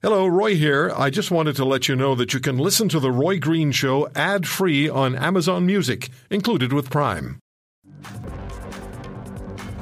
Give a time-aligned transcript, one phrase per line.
[0.00, 0.92] Hello, Roy here.
[0.96, 3.72] I just wanted to let you know that you can listen to The Roy Green
[3.72, 7.40] Show ad free on Amazon Music, included with Prime.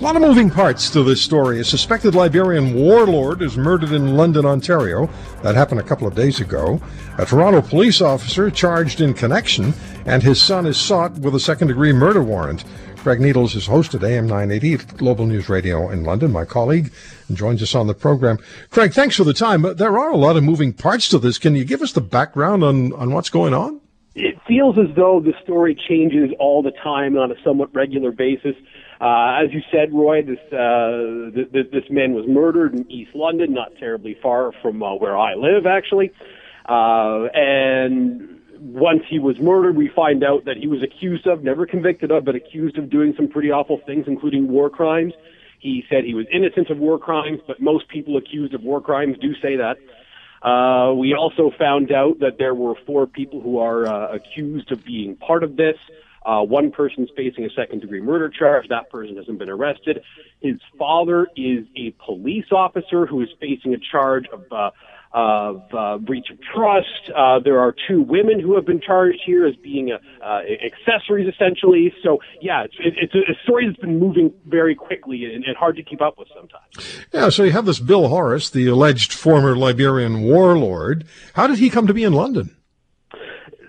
[0.00, 1.60] A lot of moving parts to this story.
[1.60, 5.08] A suspected Liberian warlord is murdered in London, Ontario.
[5.44, 6.82] That happened a couple of days ago.
[7.18, 9.72] A Toronto police officer charged in connection,
[10.06, 12.64] and his son is sought with a second degree murder warrant.
[13.00, 16.92] Craig Needles is host at AM 980 Global News Radio in London, my colleague,
[17.28, 18.38] and joins us on the program.
[18.68, 19.62] Craig, thanks for the time.
[19.62, 21.38] There are a lot of moving parts to this.
[21.38, 23.80] Can you give us the background on, on what's going on?
[24.14, 28.54] It feels as though the story changes all the time on a somewhat regular basis.
[29.00, 33.54] Uh, as you said, Roy, this, uh, th- this man was murdered in East London,
[33.54, 36.12] not terribly far from uh, where I live, actually.
[36.68, 38.29] Uh, and
[38.72, 42.24] once he was murdered, we find out that he was accused of, never convicted of,
[42.24, 45.12] but accused of doing some pretty awful things, including war crimes.
[45.58, 49.18] He said he was innocent of war crimes, but most people accused of war crimes
[49.20, 49.76] do say that.
[50.42, 54.84] Uh, we also found out that there were four people who are uh, accused of
[54.84, 55.76] being part of this.
[56.24, 58.68] Uh, one person's facing a second degree murder charge.
[58.68, 60.02] That person hasn't been arrested.
[60.40, 64.70] His father is a police officer who is facing a charge of uh,
[65.12, 67.10] of uh, breach of trust.
[67.16, 71.32] Uh, there are two women who have been charged here as being uh, uh accessories,
[71.32, 71.92] essentially.
[72.02, 75.82] So, yeah, it's, it's a, story that's been moving very quickly and, and, hard to
[75.82, 77.04] keep up with sometimes.
[77.12, 81.06] Yeah, so you have this Bill Horace, the alleged former Liberian warlord.
[81.34, 82.56] How did he come to be in London?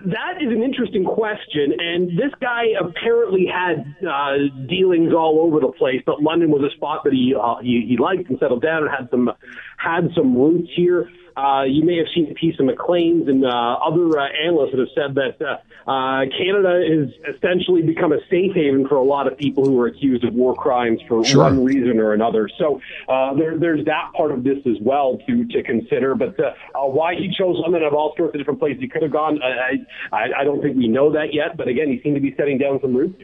[0.04, 4.32] that is an interesting question, and this guy apparently had uh,
[4.68, 6.02] dealings all over the place.
[6.04, 8.90] But London was a spot that he, uh, he he liked and settled down and
[8.90, 9.30] had some
[9.76, 11.08] had some roots here.
[11.36, 14.80] Uh, you may have seen a piece of Maclean's and uh, other uh, analysts that
[14.80, 19.26] have said that uh, uh, Canada has essentially become a safe haven for a lot
[19.26, 21.44] of people who are accused of war crimes for sure.
[21.44, 22.48] one reason or another.
[22.58, 26.14] So uh, there, there's that part of this as well to to consider.
[26.14, 26.36] But
[26.74, 30.14] why he chose London of all sorts of different places he could have gone, I,
[30.14, 31.56] I, I don't think we know that yet.
[31.56, 33.22] But again, he seemed to be setting down some roots.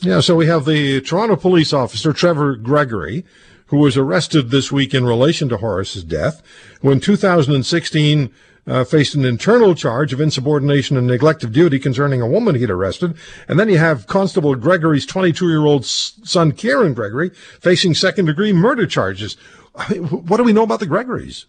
[0.00, 3.24] Yeah, so we have the Toronto police officer, Trevor Gregory,
[3.66, 6.42] who was arrested this week in relation to Horace's death,
[6.80, 8.30] who in 2016
[8.66, 12.70] uh, faced an internal charge of insubordination and neglect of duty concerning a woman he'd
[12.70, 13.14] arrested.
[13.48, 17.30] And then you have Constable Gregory's 22 year old son, Kieran Gregory,
[17.60, 19.34] facing second degree murder charges.
[20.10, 21.46] what do we know about the Gregorys?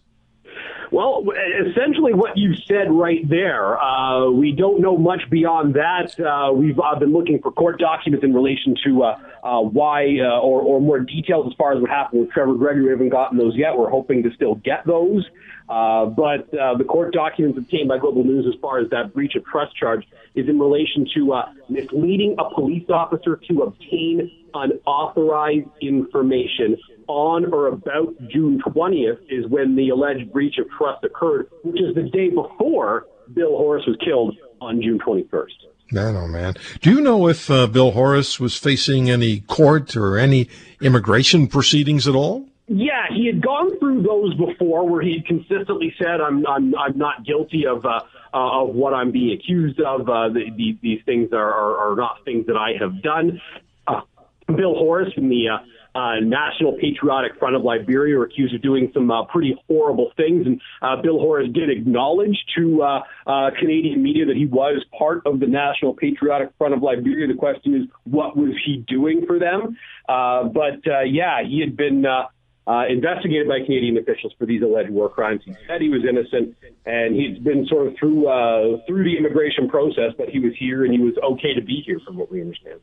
[0.96, 1.26] Well,
[1.68, 3.78] essentially what you've said right there.
[3.78, 6.18] Uh, we don't know much beyond that.
[6.18, 10.40] Uh, we've uh, been looking for court documents in relation to uh, uh, why, uh,
[10.40, 12.84] or, or, more details as far as what happened with Trevor Gregory.
[12.84, 13.78] We haven't gotten those yet.
[13.78, 15.28] We're hoping to still get those.
[15.68, 19.76] but the court documents obtained by Global News as far as that breach of trust
[19.76, 27.68] charge is in relation to misleading a police officer to obtain unauthorized information on or
[27.68, 32.30] about June 20th is when the alleged breach of trust occurred, which is the day
[32.30, 35.48] before Bill Horace was killed on June 21st.
[35.92, 36.56] Man, oh man.
[36.82, 40.50] Do you know if uh, Bill Horace was facing any court or any
[40.82, 42.48] immigration proceedings at all?
[42.68, 47.24] Yeah, he had gone through those before, where he consistently said, "I'm I'm I'm not
[47.24, 48.00] guilty of uh,
[48.34, 50.10] uh, of what I'm being accused of.
[50.10, 53.40] Uh, the, the, these things are, are, are not things that I have done."
[53.86, 54.02] Uh,
[54.48, 55.58] Bill Horace from the uh,
[55.96, 60.46] uh, National Patriotic Front of Liberia were accused of doing some uh, pretty horrible things.
[60.46, 65.26] And uh, Bill Horace did acknowledge to uh, uh, Canadian media that he was part
[65.26, 67.28] of the National Patriotic Front of Liberia.
[67.28, 69.78] The question is, what was he doing for them?
[70.08, 72.06] Uh, but uh, yeah, he had been.
[72.06, 72.28] Uh,
[72.68, 75.42] uh, investigated by Canadian officials for these alleged war crimes.
[75.46, 76.56] He said he was innocent,
[76.88, 80.84] and he's been sort of through uh, through the immigration process, but he was here
[80.84, 82.80] and he was okay to be here, from what we understand.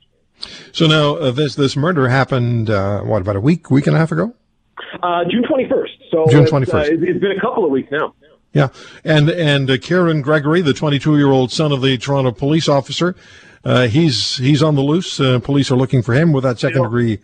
[0.73, 3.99] So now uh, this this murder happened uh, what about a week week and a
[3.99, 4.35] half ago?
[5.03, 5.93] Uh, June twenty first.
[6.11, 6.91] So June twenty first.
[6.91, 8.15] Uh, it's been a couple of weeks now.
[8.53, 8.69] Yeah,
[9.05, 12.69] and and uh, Kieran Gregory, the twenty two year old son of the Toronto police
[12.69, 13.17] officer,
[13.65, 15.17] uh, he's he's on the loose.
[15.17, 17.19] police are looking for him with that second degree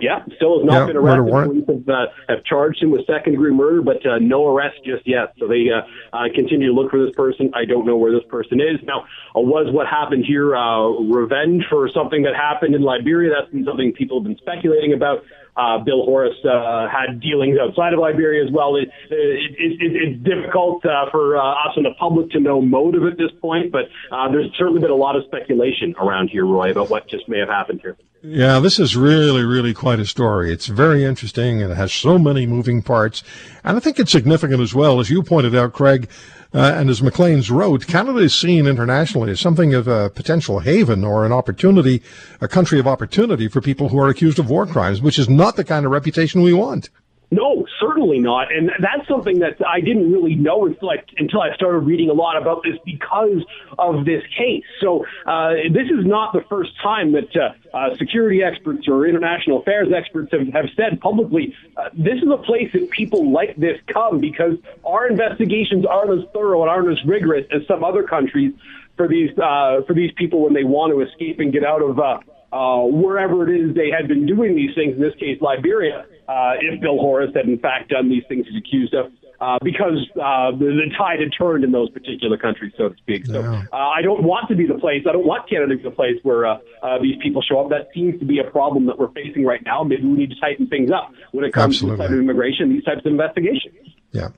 [0.00, 1.30] yeah, still has not yeah, been arrested.
[1.30, 5.06] Police have, uh, have charged him with second degree murder, but uh, no arrest just
[5.06, 5.34] yet.
[5.38, 7.52] So they uh, uh, continue to look for this person.
[7.54, 8.82] I don't know where this person is.
[8.82, 9.06] Now,
[9.36, 13.30] uh, was what happened here uh, revenge for something that happened in Liberia?
[13.30, 15.22] That's been something people have been speculating about.
[15.56, 18.76] Uh, Bill Horace uh, had dealings outside of Liberia as well.
[18.76, 23.04] It, it, it, it's difficult uh, for uh, us in the public to know motive
[23.04, 26.70] at this point, but uh, there's certainly been a lot of speculation around here, Roy,
[26.70, 27.96] about what just may have happened here.
[28.26, 30.50] Yeah, this is really, really quite a story.
[30.50, 33.22] It's very interesting and it has so many moving parts.
[33.62, 36.08] And I think it's significant as well, as you pointed out, Craig,
[36.54, 41.02] uh, and as Maclean's wrote, Canada is seen internationally as something of a potential haven
[41.02, 42.00] or an opportunity,
[42.40, 45.56] a country of opportunity for people who are accused of war crimes, which is not
[45.56, 46.90] the kind of reputation we want.
[47.34, 48.52] No, certainly not.
[48.54, 52.12] And that's something that I didn't really know until I, until I started reading a
[52.12, 53.42] lot about this because
[53.76, 54.62] of this case.
[54.80, 59.60] So uh, this is not the first time that uh, uh, security experts or international
[59.60, 63.78] affairs experts have, have said publicly uh, this is a place that people like this
[63.92, 68.52] come because our investigations aren't as thorough and aren't as rigorous as some other countries
[68.96, 71.98] for these uh, for these people when they want to escape and get out of
[71.98, 72.18] uh,
[72.54, 76.54] uh, wherever it is they had been doing these things, in this case, Liberia, uh,
[76.60, 79.12] if Bill Horace had in fact done these things he's accused of.
[79.40, 83.26] Uh, because uh, the, the tide had turned in those particular countries, so to speak.
[83.26, 85.02] So uh, I don't want to be the place.
[85.08, 87.68] I don't want Canada to be the place where uh, uh, these people show up.
[87.68, 89.82] That seems to be a problem that we're facing right now.
[89.82, 91.96] Maybe we need to tighten things up when it comes to Absolutely.
[91.96, 93.74] this type of immigration, these types of investigations.
[94.12, 94.28] Yeah.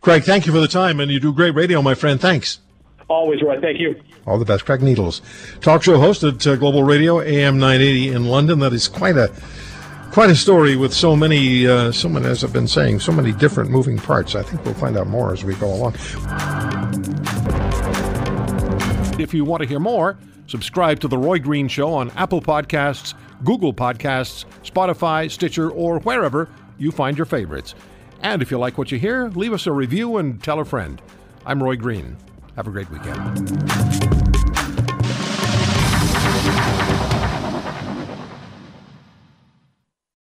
[0.00, 2.18] Craig, thank you for the time, and you do great radio, my friend.
[2.18, 2.58] Thanks.
[3.08, 3.60] Always right.
[3.60, 4.00] Thank you.
[4.26, 4.64] All the best.
[4.64, 5.22] Craig Needles,
[5.60, 8.58] talk show host at uh, Global Radio, AM 980 in London.
[8.58, 9.32] That is quite a
[10.18, 13.30] quite a story with so many, uh, so many, as I've been saying, so many
[13.30, 14.34] different moving parts.
[14.34, 15.94] I think we'll find out more as we go along.
[19.20, 20.18] If you want to hear more,
[20.48, 26.48] subscribe to The Roy Green Show on Apple Podcasts, Google Podcasts, Spotify, Stitcher, or wherever
[26.78, 27.76] you find your favorites.
[28.20, 31.00] And if you like what you hear, leave us a review and tell a friend.
[31.46, 32.16] I'm Roy Green.
[32.56, 33.68] Have a great weekend.